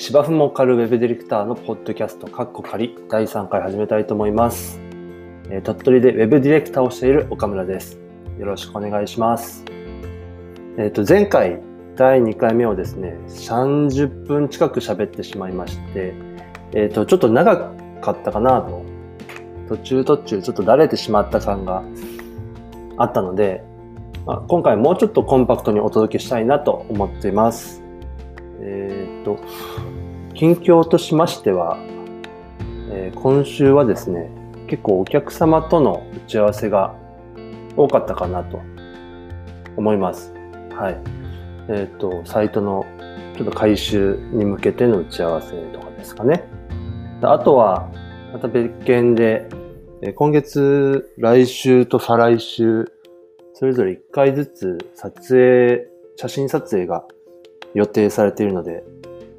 [0.00, 4.80] 芝生も狩るウェブディレクターのポッドキャスト、カッコ仮第3回始めたいと思います。
[5.50, 7.98] えー、鳥取でウェブディレクターをしている岡村です。
[8.38, 9.62] よろしくお願いします。
[10.78, 11.60] えっ、ー、と、前回
[11.96, 16.14] 第2回目をですね、30分近く喋ってしまいまして、
[16.72, 17.70] えっ、ー、と、ちょっと長
[18.00, 18.82] かったかなと、
[19.68, 21.84] 途中途中ちょっとだれてしまった感が
[22.96, 23.62] あったので、
[24.24, 27.82] まあ、今回もうちょっとコンパクトにお届けしたいなと思っています。
[28.62, 29.38] えっ、と、
[30.40, 31.76] 近況としましては、
[32.90, 34.30] えー、今週はですね、
[34.68, 36.94] 結構お客様との打ち合わせが
[37.76, 38.58] 多かったかなと
[39.76, 40.32] 思います。
[40.70, 40.98] はい。
[41.68, 42.86] えっ、ー、と、サイトの
[43.36, 46.42] ちょっと回収に向けての打ち合わせとかですかね。
[47.20, 47.90] あとは、
[48.32, 49.46] また別件で、
[50.14, 52.90] 今月、来週と再来週、
[53.52, 57.04] それぞれ1回ずつ撮影、写真撮影が
[57.74, 58.82] 予定されているので、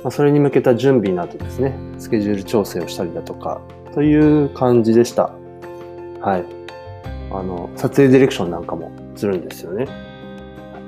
[0.04, 3.62] まあ、それに向けた準備などですね、スケジュール調整をしたりだとか、
[3.94, 5.32] という感じでした。
[6.22, 6.46] はい。
[7.32, 9.88] あの、撮影ディレクションなんかもするんですよね。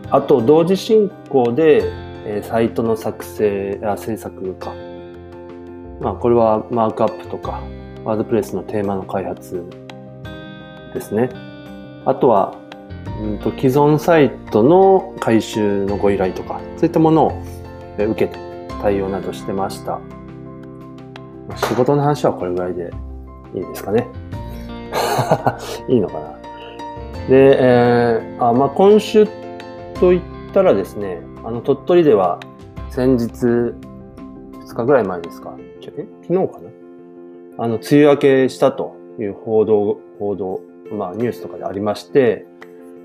[0.10, 1.84] あと、同時進行で、
[2.26, 4.74] え、サイトの作成、あ制作か。
[6.00, 7.62] まあ、これはマークアップとか、
[8.04, 9.64] ワードプレスのテーマの開発
[10.94, 11.30] ですね。
[12.06, 12.56] あとは、
[13.22, 17.42] うんと既存サイトの回収のご依頼とか、そういったものを
[17.98, 18.43] 受けて
[18.84, 20.02] 対応などしてました。
[21.56, 22.92] 仕事の話はこれぐらいで
[23.56, 24.08] いいですかね。
[25.88, 26.34] いいのかな。
[27.30, 29.26] で、えー、あまあ、今週
[30.00, 30.22] といっ
[30.54, 32.40] たらですね、あの、鳥取では
[32.90, 33.74] 先日、2
[34.76, 36.06] 日ぐらい前ですかえ？
[36.28, 36.70] 昨日かな
[37.60, 40.60] あの、梅雨明けしたという報道、報道、
[40.92, 42.46] まあニュースとかでありまして、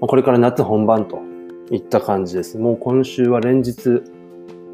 [0.01, 1.21] これから夏本番と
[1.71, 2.59] いった感じです。
[2.59, 4.03] もう今週は連日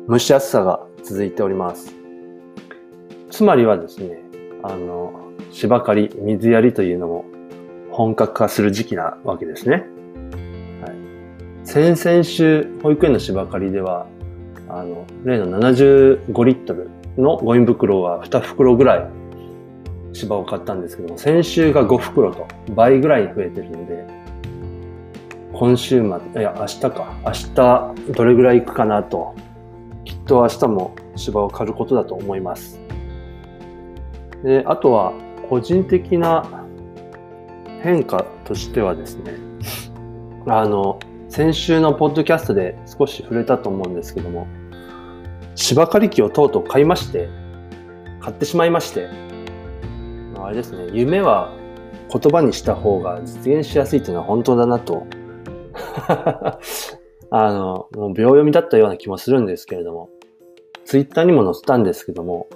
[0.09, 1.95] 蒸し暑さが続いております。
[3.31, 4.19] つまりはですね、
[4.63, 5.13] あの、
[5.51, 7.25] 芝刈り、水やりというのも
[7.91, 9.85] 本格化する時期なわけですね。
[10.81, 14.07] はい、先々週、保育園の芝刈りでは、
[14.69, 16.89] あの、例の75リットル
[17.19, 19.07] のゴミ袋は2袋ぐらい
[20.15, 24.07] 芝を買ったんですけども、先週が5袋と倍ぐらいに増えてるので、
[25.53, 27.15] 今週末、いや、明日か。
[27.25, 29.35] 明日、どれぐらい行くかなと、
[30.05, 32.81] きっと明日も芝を刈ることだと思います。
[34.43, 35.13] で、あとは、
[35.49, 36.47] 個人的な
[37.83, 39.35] 変化としてはですね、
[40.47, 40.99] あの、
[41.29, 44.47] 先週のポッドキャストで少し触れたと思うんですけども、
[45.55, 47.29] 芝刈り機をとうとう買いまして、
[48.21, 49.09] 買ってしまいまして、
[50.43, 51.53] あれですね、夢は
[52.13, 55.07] 言葉にした方が実現しやすいというのは本当だなと
[57.37, 60.09] あの、もう秒読みだったような気もするんですけれども、
[60.85, 62.47] ツイッターにも載せたんですけども、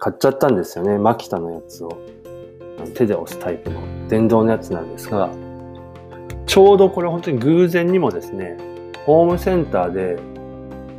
[0.00, 1.96] 買っちゃったんですよね、マキタのやつを。
[2.94, 5.30] 手で押すタイプの電動のやつなんですが、
[6.44, 8.56] ちょうどこれ本当に偶然にもですね、
[9.04, 10.18] ホームセンターで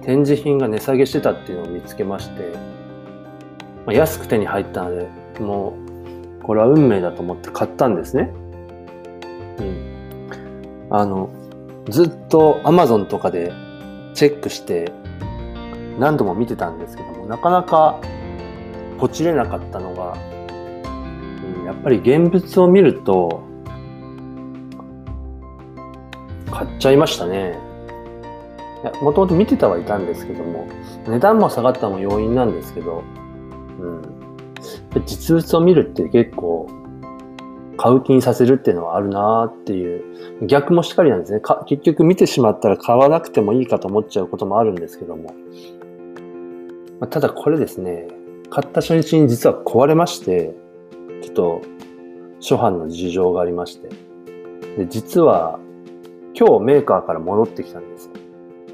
[0.03, 2.53] 展示品が値下げしてたっていうのを見つけまして、
[3.85, 5.09] まあ、安く手に入ったので、
[5.41, 5.75] も
[6.39, 8.31] うこれは運命だと思って買ったんですね。
[9.59, 10.87] うん。
[10.91, 11.29] あの、
[11.89, 13.53] ずっと Amazon とかで
[14.13, 14.91] チェックして
[15.99, 17.99] 何度も見てたんですけども、なかなか
[18.99, 20.17] ポチれなかったのが、
[21.59, 23.43] うん、やっぱり現物を見ると、
[26.51, 27.59] 買っちゃいましたね。
[29.01, 30.67] もともと見てたはいたんですけども、
[31.07, 33.03] 値段も下がったのも要因なんですけど、
[33.79, 34.01] うん。
[35.05, 36.67] 実物を見るって結構
[37.87, 41.41] 買う気にさせるっていうのはあるなっていう、逆もしっかりなんですね。
[41.67, 45.33] 結局見てしまったら買わなくてもいいかと思っちゃうこともあるんですけども。
[46.99, 48.09] まあ、ただこれですね、
[48.49, 50.53] 買った初日に実は壊れまして、
[51.21, 51.61] ちょっと
[52.41, 53.87] 初版の事情がありまして。
[54.77, 55.57] で、実は
[56.37, 58.11] 今日メーカーから戻ってきたんですよ。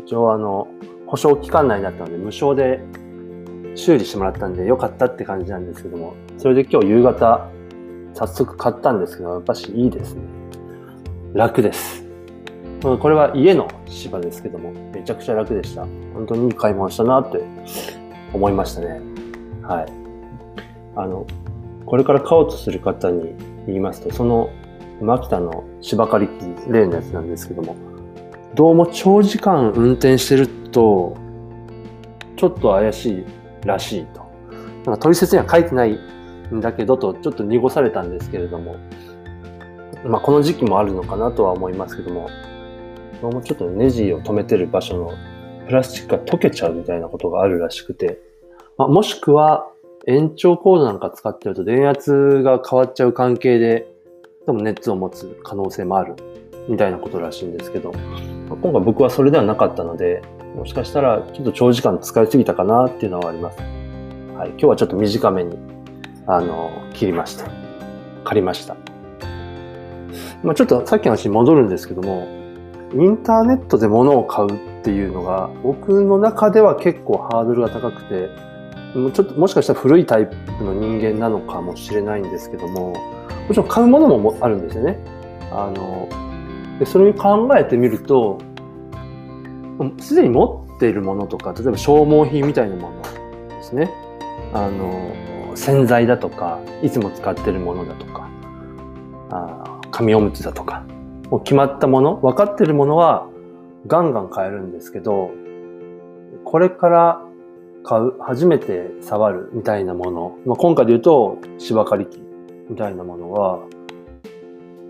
[0.04, 0.68] 一応あの、
[1.06, 2.84] 保証期間内になったので無償で
[3.76, 7.53] 修理してもらったんで良かったって感じなんですけども、それで今日夕方、
[8.14, 10.22] 早速買ったんですけど、やっぱしいいですね。
[11.34, 12.04] 楽です。
[12.82, 15.86] これは家の芝ですけども、めちゃくちゃ楽でした。
[16.14, 17.42] 本当にいい買い物したなって
[18.34, 19.02] 思いましたね。
[19.62, 19.86] はい。
[20.96, 21.26] あの、
[21.86, 23.36] これから買おうとする方に
[23.68, 24.50] 言いますと、その、
[25.02, 27.76] マキタの芝刈り機、例のやつなんですけども、
[28.54, 31.16] どうも長時間運転してると、
[32.36, 33.26] ちょっと怪しい
[33.66, 34.22] らしいと。
[34.86, 35.98] なんか取説には書いてない
[36.52, 38.76] だけどと、ちょっと濁されたんですけれども、
[40.06, 42.30] まあこの時期もあるのかなとは思いますけども、
[43.22, 45.14] どうちょっとネジを止めてる場所の
[45.66, 48.20] プラスチックが溶けちゃうみたいなことがあるらしくて、
[48.78, 49.68] まあ、もしくは
[50.08, 53.88] 延長コードなんか使ってると電圧が変わっちゃう関係で、
[54.46, 56.16] でも熱を持つ可能性もある
[56.68, 60.22] みたいなことらしいんですけど、まあ、今回僕はそれではなかったので、
[60.56, 63.60] もしかしたらちょっと長時間使いすぎたかなっていうのはあります。
[64.38, 65.58] はい、今日はちょっと短めに、
[66.28, 67.50] あの、切りました。
[68.24, 68.76] 借りました。
[70.44, 72.28] まあ、ちょっとさっきの話に戻るんですけども、
[72.94, 74.50] インターネットで物を買う
[74.82, 78.30] っていうのが、僕の中では結構ハードルが高くて、
[78.94, 82.96] ちょっともしかしたら古いタイプの人間なのかもしれないんですけども、も
[83.50, 85.00] ちろん買うものもあるんですよね。
[85.52, 86.08] あの、
[86.80, 88.38] でそれを考えてみると、
[90.00, 93.02] すでに持っているものとか、例えば消耗品みたいなもの
[93.50, 93.92] ですね。
[94.54, 95.12] あの、
[95.56, 98.30] 洗剤だとか、いつも使ってるものだとか、
[99.30, 100.84] あ紙おむつだとか、
[101.30, 103.28] もう決まったもの、分かってるものは
[103.88, 105.32] ガンガン買えるんですけど、
[106.44, 107.22] これから
[107.84, 112.22] 買う、初めて触るみたいなもの、まあ、今回で言うと芝刈り機
[112.70, 113.60] みたいなものは、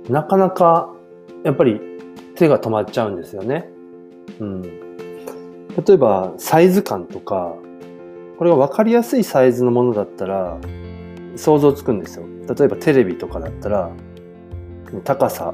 [0.09, 0.94] なかなか
[1.44, 1.80] やっぱり
[2.36, 3.69] 手が止まっちゃうんですよね。
[4.39, 4.62] うん。
[4.62, 7.56] 例えばサイズ感とか、
[8.44, 10.57] これが分かりやすいサイズのものだったら
[11.38, 12.25] 想像つくんですよ。
[12.54, 13.90] 例えばテレビとかだったら、
[15.06, 15.54] 高さ、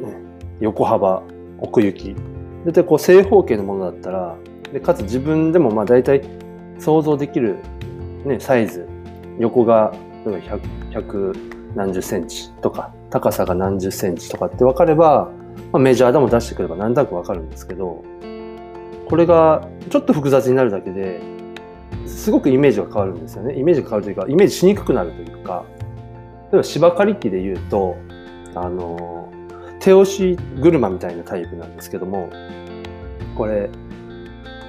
[0.00, 0.14] ね、
[0.60, 1.24] 横幅、
[1.58, 2.14] 奥行き。
[2.64, 4.36] 大体こう正方形のものだったら、
[4.72, 6.22] でかつ自分でもまあ大体
[6.78, 7.56] 想像できる、
[8.24, 8.86] ね、サイズ。
[9.40, 9.92] 横が
[10.24, 10.58] 例えば
[10.92, 15.32] 100, 100何十センチとか、高さが何十センチとかって分かれば、
[15.72, 18.04] まあ、メジャーでも出してくれば何となく分かるんですけど、
[19.08, 21.39] これがちょっと複雑になるだけで、
[22.06, 23.54] すごくイメージが変わるんですよね。
[23.58, 25.64] イメージが変わるというか、イメージしにくくなるというか、
[26.52, 27.96] 例えば芝刈り機で言うと、
[28.54, 29.28] あの、
[29.80, 32.28] 手押し車みたいなタイプなんですけども、
[33.36, 33.70] これ、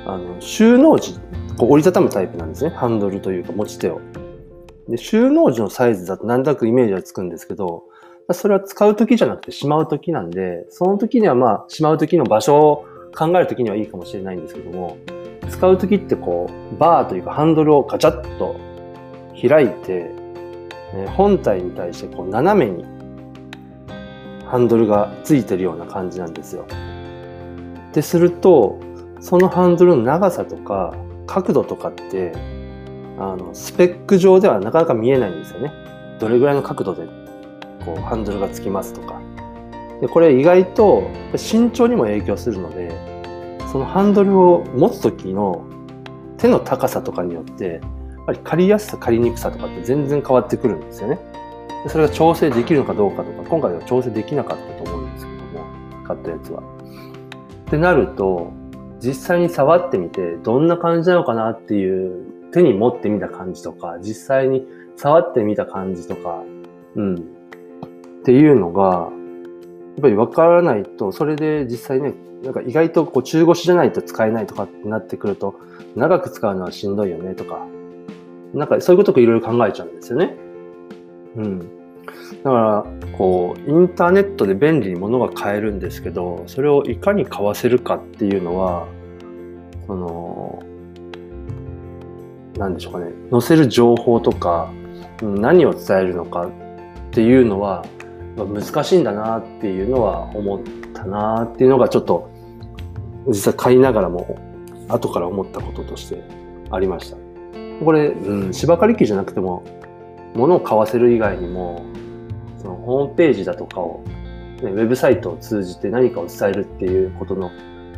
[0.06, 1.20] あの、収納時、
[1.58, 2.70] こう折りたたむタイプなんですね。
[2.72, 4.00] ハンドルというか持ち手を。
[4.88, 7.84] で、収納時のサイズだとなんとなくイメージがつくんですけど、
[8.32, 12.86] それは使う時じゃなくてしまう時なんで、その時にはまあ、しまう時の場所を
[13.16, 14.98] 考える時にはいいかもしれないんですけども、
[15.62, 18.60] 使う時ってこう、バーというかハンドルをガチャッと
[19.40, 20.10] 開いて、
[20.96, 22.84] ね、本体に対してこう斜めに
[24.48, 26.66] ハンドルがついてるような感じなんですよ。
[27.94, 28.80] ですると、
[29.20, 30.96] そのハンドルの長さとか
[31.28, 32.34] 角度とかって、
[33.20, 35.72] あの、スペック上ではなかなか見えないんですよね。
[36.20, 37.06] どれぐらいの角度で、
[37.86, 39.22] こう、ハンドルがつきますとか。
[40.02, 41.04] で、これ意外と
[41.34, 43.21] 身長にも影響するので、
[43.72, 45.66] そのハンドルを持つ時の
[46.38, 47.80] 手の高さとかによって、
[48.18, 51.20] やっぱり借りやすさ、借りにくさとかって全然変わってくるんですよね。
[51.88, 55.66] それが調整できるのかどうかとか、今回は調整できなかったと思うんですけども、
[56.06, 56.62] 買ったやつは。
[56.62, 58.52] ってなると、
[59.00, 66.44] 実際に触ってみて、どんな感じなのかなっていう手に持ってみた感じとか、実際に触ってみた感じとか、
[66.96, 67.16] うん。
[67.16, 67.20] っ
[68.24, 75.56] ていうのが、やっぱり分からないと、それで実際ね、なんか意外とこう中腰じゃないと使えないとかってなってくると、
[75.96, 77.66] 長く使うのはしんどいよねとか、
[78.54, 80.36] なんかそういうことをいろいろ考えちゃうんですよね。
[81.36, 81.60] うん。
[82.44, 82.86] だから、
[83.18, 88.88] こう、インターネットで便利に物が買えるんですけど、それをいかに買わせるかっていうのは、
[89.86, 90.64] その、
[92.58, 94.72] なんでしょうかね、載せる情報とか、
[95.22, 96.50] 何を伝えるのかっ
[97.12, 97.86] ていうのは、
[98.36, 100.60] 難しいんだなっていうのは思っ
[101.02, 102.30] たなっていうのがちょっと、
[103.28, 104.38] 実際買いながらも、
[104.88, 106.24] 後から思ったこととして
[106.70, 107.18] ありました。
[107.84, 109.64] これ、うん、芝刈り機じゃなくても、
[110.36, 111.84] 物を買わせる以外にも、
[112.58, 114.04] そのホームページだとかを、
[114.62, 117.50] ね、ウェブサイトを通じて何かを伝えるっていうことの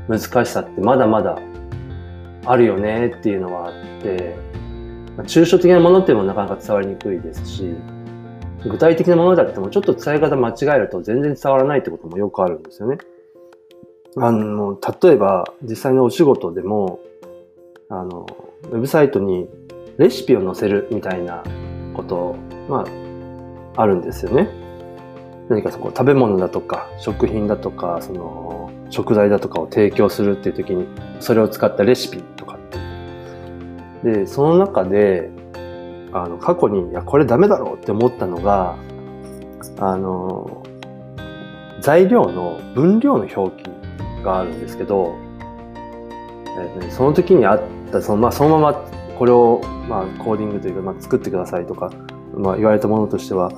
[0.08, 1.38] 難しさってまだまだ
[2.46, 4.36] あるよねっていうのはあって、
[5.24, 7.76] 抽象的なものっていうのもなかなか伝わりにくいですし、
[8.66, 12.98] 具体的なものだってもちょっと伝え方間違えると全然伝わらないってこともよくあるんですよね。
[14.16, 17.00] あの、例えば実際のお仕事でも、
[17.90, 18.28] あの、
[18.72, 19.48] ウェブサイトに
[19.98, 21.44] レシピを載せるみたいな
[21.94, 22.36] こと、
[22.70, 22.86] ま
[23.76, 24.50] あ、あるんですよね。
[25.50, 30.88] 何かそこ食べ物だとか食品だとかその食材だとかを提供するっていう時に
[31.20, 32.58] それを使ったレシピとか
[34.04, 35.32] でその中で
[36.14, 38.78] あの過去にいやこれダメだろうって思ったのが
[39.80, 40.64] あの
[41.82, 43.70] 材料の分量の表記
[44.24, 45.16] があるんですけど、
[46.58, 48.74] えー、その時にあったその,、まあ、そのまま
[49.18, 51.92] これを、まあ、コーディングというか、まあ、作ってくださいとか、
[52.36, 53.52] まあ、言われたものとしては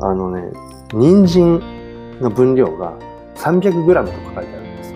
[0.00, 0.52] あのね
[0.92, 2.92] 人参の分量が
[3.36, 4.92] 300g とか書いてあるんです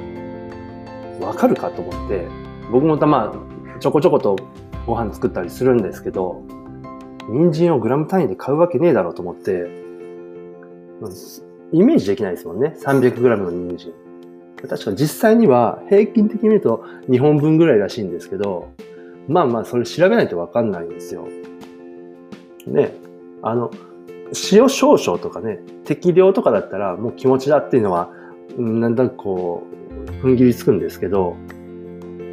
[1.21, 1.27] よ。
[1.27, 2.29] わかるかと思って、
[2.71, 3.35] 僕もたま
[3.81, 4.37] ちょこちょこと
[4.87, 6.43] ご飯作ったりするんですけど、
[7.29, 9.67] 人参をグラム単位で買うわけねえだろうと思って、
[11.73, 12.75] イメージできないですもんね。
[12.79, 13.93] 300g の人参。
[14.69, 18.71] 確か実際には平均的に見ると2本分ぐらいらしいんですけど、
[19.29, 21.29] まあまあそれ調べないとわかんないんですよ。
[22.67, 22.95] ね。
[23.43, 23.71] あの、
[24.51, 28.11] 塩少々とかね、適量とかだったらもう気持ちだっていうのは、
[28.57, 29.65] なんだかこ
[30.23, 31.37] う、踏ん切りつくんですけど、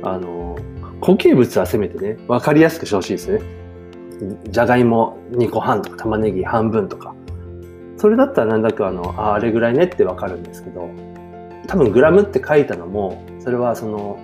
[0.01, 0.57] あの、
[1.01, 3.62] 固形物はせめてね、わかりやすくしてほしいですね。
[4.45, 7.13] じゃがいも2個半とか玉ねぎ半分とか。
[7.97, 10.89] それだったらなんだかあの、ああれぐらいねってわかるんですけど、
[11.67, 14.19] 多分グラムって書いたのも、それはその、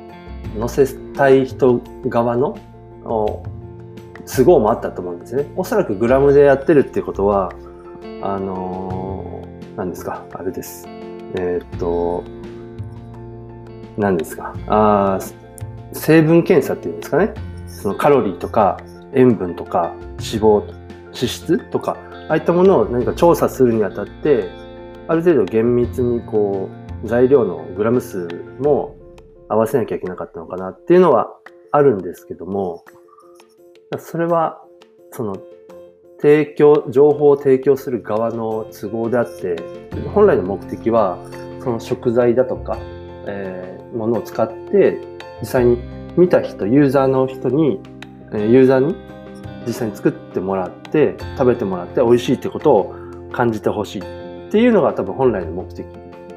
[0.60, 2.58] 載せたい人側の
[3.04, 5.46] 都合もあったと思うんですね。
[5.56, 7.54] おそらくグラムでやってるってことは、
[8.22, 10.86] あの、何ですか、あれです。
[11.36, 12.24] えー、っと、
[13.98, 15.20] 何ですか、あ
[15.94, 17.34] 成分検査っていうんですかね？
[17.68, 18.80] そのカロリーとか
[19.14, 20.66] 塩分とか脂肪、
[21.06, 21.98] 脂質とか、
[22.30, 24.50] ああいったものを何か調査するにあたって、
[25.08, 26.70] ある程度厳密にこ
[27.04, 28.28] う、材料のグラム数
[28.60, 28.96] も
[29.48, 31.34] 合わせなきゃいけなかったのかなっていうのは
[31.72, 32.84] あるんですけども、
[33.98, 34.62] それは、
[35.12, 35.36] その、
[36.22, 39.56] 提供、情報を提供する側の都合であって、
[40.14, 41.18] 本来の目的は、
[41.64, 42.78] その食材だとか、
[43.26, 45.00] えー、ものを使って、
[45.42, 45.78] 実際に
[46.18, 47.82] 見た人、ユーザーの人に、
[48.34, 48.96] ユーザーに
[49.66, 52.96] 実際に作ってもらって、食べてもらって美味しいってことを
[53.32, 55.86] 感じてほしいっていうのが多分本来の目的。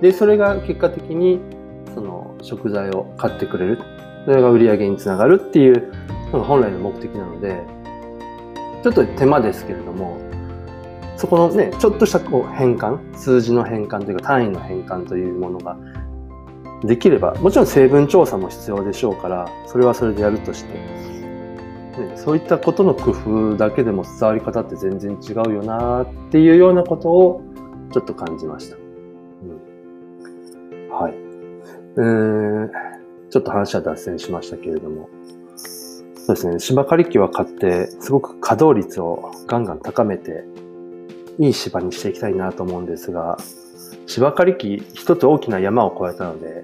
[0.01, 1.41] で、それが結果的に、
[1.95, 3.79] その食材を買ってくれる。
[4.25, 5.93] それが売り上げにつながるっていう
[6.33, 7.61] のが本来の目的なので、
[8.83, 10.19] ちょっと手間ですけれども、
[11.17, 15.77] そこのね、ちょっとしたこう変換、数字の変換というか単位の変換というものが
[16.83, 21.12] できれば、もちろん成分調査も必要でしょうから、それはそれでやるとして、
[22.01, 27.43] ね、そういったことの工夫だけでも伝わり方って全然違うよなっていうようなことを
[27.93, 28.77] ちょっと感じました。
[28.77, 28.83] うん、
[30.89, 31.15] はい。
[31.95, 32.71] えー、
[33.31, 35.09] ちょっと話は脱線しましたけれども、
[36.25, 40.45] そうですね、芝刈り機は買って、すごく稼働率をガンガン高めて、
[41.39, 43.39] いい芝にしていきたいなと思うんですが、
[44.07, 46.63] 芝刈り機一つ大きな山を越えたので、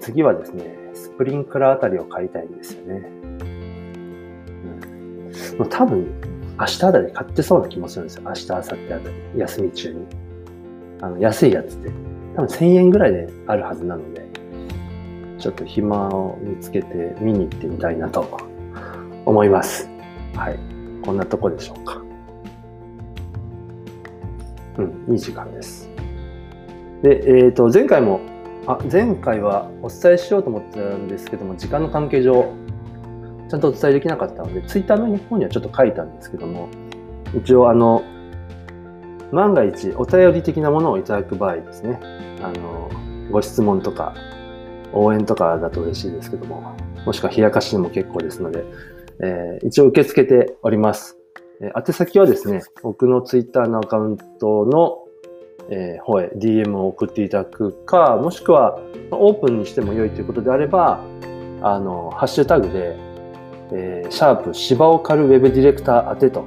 [0.00, 3.17] 次はですね、スプリンクラーあたりを買いたいんですよね。
[5.58, 6.06] うん、もう多分、
[6.58, 8.22] 明日あたり買ってそうな気もするんですよ。
[8.26, 10.06] 明日、明後日あたり、休み中に。
[11.00, 11.90] あの、安いやつって、
[12.34, 14.26] 多分1000円ぐらいであるはずなので、
[15.38, 18.28] ちょっと暇を見つけて見に行ってみたいなと
[19.24, 19.88] 思います。
[20.34, 20.58] はい。
[21.02, 22.02] こんなとこでしょうか。
[24.78, 25.88] うん、いい時間です。
[27.02, 28.20] で、えっ、ー、と、前回も、
[28.66, 32.52] あ、前回はお伝えしようと思ってたんですけども、時間の関係上、
[33.48, 36.68] ちゃんとお伝えできなかったので、ツイッターの日本にはちょっと書いたんですけども、
[37.34, 38.02] 一応あの、
[39.32, 42.00] 万が一お便り的なものをいただく場合ですね、
[42.42, 42.90] あの、
[43.30, 44.14] ご質問とか
[44.92, 48.64] 応援とかだと嬉しいですけども、もしくは冷やかしでも結構ですので、
[49.20, 51.18] えー、一応受け付けております。
[51.60, 55.04] えー、宛先はですね、僕のツイッターのアカウントの、
[55.70, 58.78] えー、方へ DM を送っていただくか、もしくは
[59.10, 61.00] オープンにしても良いということであれば、
[61.62, 62.96] あの、ハッシュタグで、
[63.72, 66.46] えー、シャープ芝を狩るウェブディレクター宛てと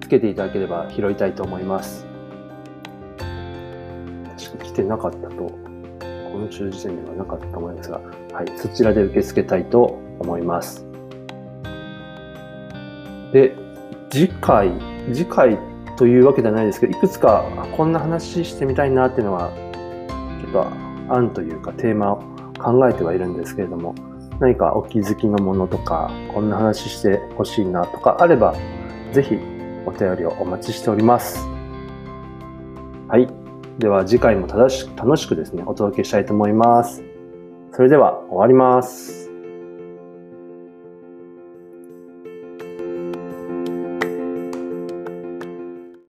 [0.00, 2.06] つけていただければ拾いたいと思います。
[4.36, 5.68] 確か来てなかったと
[6.32, 8.00] 今週時点ではなかったと思いますが、
[8.32, 10.86] はい、そちらで受け付けたいと思います。
[13.32, 13.54] で、
[14.10, 14.72] 次回、
[15.12, 15.58] 次回
[15.96, 17.44] というわけではないですけど、いくつか
[17.76, 19.50] こんな話してみたいなっていうのは、
[20.40, 20.66] ちょっと
[21.12, 22.16] 案というかテーマを
[22.58, 23.94] 考えてはいるんですけれども、
[24.40, 28.54] 何かお気づきのものとか、こんな話してほしいなとかあれば、
[29.12, 29.36] ぜひ
[29.84, 31.46] お便りをお待ちしております。
[33.08, 33.28] はい。
[33.78, 37.02] では次回も正し楽しくですね、お届けしたいと思います。
[37.72, 39.17] それでは終わります。